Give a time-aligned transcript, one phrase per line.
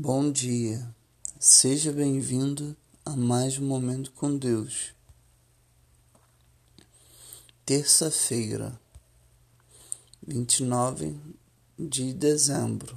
[0.00, 0.94] Bom dia,
[1.40, 4.94] seja bem-vindo a mais um Momento com Deus.
[7.66, 8.80] Terça-feira,
[10.24, 11.18] 29
[11.76, 12.96] de dezembro.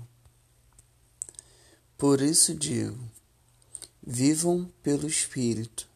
[1.98, 3.04] Por isso digo:
[4.06, 5.90] vivam pelo Espírito,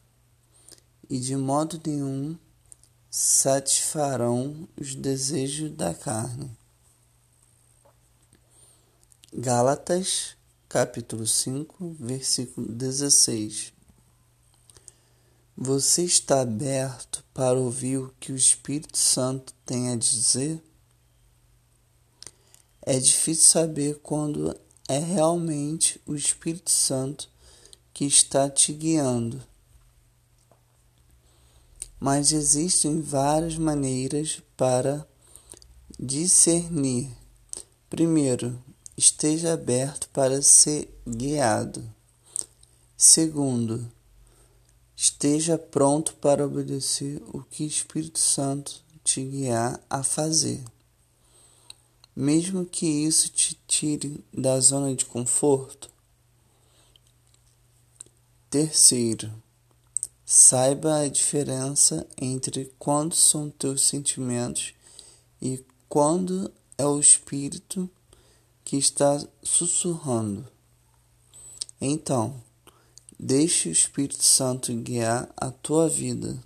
[1.08, 2.36] e de modo nenhum
[3.08, 6.50] satisfarão os desejos da carne.
[9.32, 10.35] Gálatas
[10.68, 13.72] capítulo 5, versículo 16.
[15.56, 20.62] Você está aberto para ouvir o que o Espírito Santo tem a dizer?
[22.82, 24.58] É difícil saber quando
[24.88, 27.28] é realmente o Espírito Santo
[27.94, 29.42] que está te guiando.
[31.98, 35.06] Mas existem várias maneiras para
[35.98, 37.10] discernir.
[37.88, 38.62] Primeiro,
[38.96, 41.84] esteja aberto para ser guiado.
[42.96, 43.90] Segundo,
[44.96, 50.64] esteja pronto para obedecer o que o Espírito Santo te guiar a fazer.
[52.14, 55.90] Mesmo que isso te tire da zona de conforto.
[58.48, 59.30] Terceiro,
[60.24, 64.72] saiba a diferença entre quando são teus sentimentos
[65.42, 67.90] e quando é o Espírito
[68.66, 70.44] que está sussurrando.
[71.80, 72.42] Então,
[73.16, 76.42] deixe o Espírito Santo guiar a tua vida.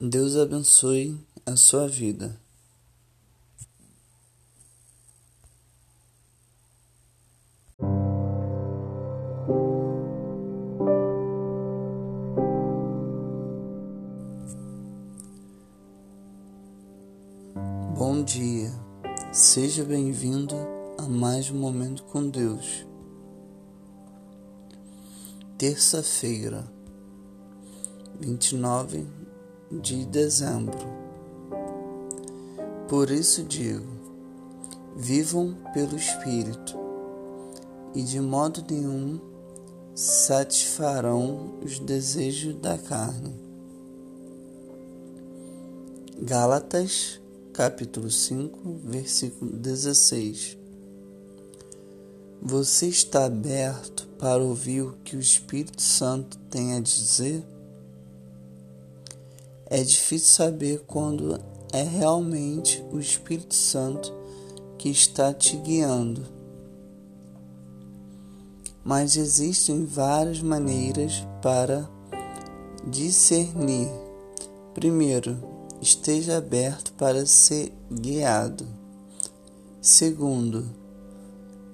[0.00, 2.40] Deus abençoe a sua vida.
[18.04, 18.68] Bom dia,
[19.30, 20.56] seja bem-vindo
[20.98, 22.84] a mais um Momento com Deus.
[25.56, 26.64] Terça-feira,
[28.18, 29.06] 29
[29.70, 30.76] de dezembro.
[32.88, 33.86] Por isso digo:
[34.96, 36.76] vivam pelo Espírito,
[37.94, 39.20] e de modo nenhum
[39.94, 43.32] satisfarão os desejos da carne.
[46.20, 47.21] Gálatas
[47.52, 50.56] capítulo 5, versículo 16.
[52.40, 57.44] Você está aberto para ouvir o que o Espírito Santo tem a dizer?
[59.66, 61.38] É difícil saber quando
[61.72, 64.12] é realmente o Espírito Santo
[64.78, 66.22] que está te guiando.
[68.82, 71.88] Mas existem várias maneiras para
[72.86, 73.88] discernir.
[74.74, 78.64] Primeiro, esteja aberto para ser guiado.
[79.80, 80.64] Segundo,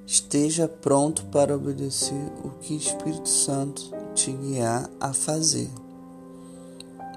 [0.07, 5.69] esteja pronto para obedecer o que o Espírito Santo te guiar a fazer.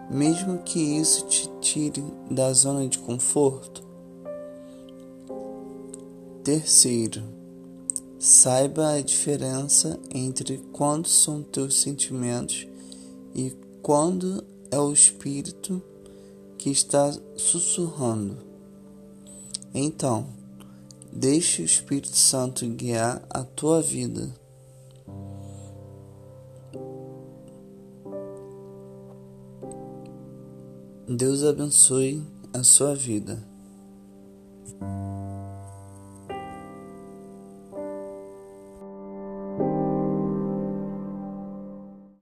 [0.10, 3.82] Mesmo que isso te tire da zona de conforto.
[6.44, 7.24] Terceiro,
[8.20, 12.68] saiba a diferença entre quando são teus sentimentos
[13.34, 15.82] e quando é o Espírito
[16.62, 18.38] que está sussurrando.
[19.74, 20.28] Então,
[21.12, 24.32] deixe o Espírito Santo guiar a tua vida.
[31.10, 32.22] Deus abençoe
[32.54, 33.44] a sua vida.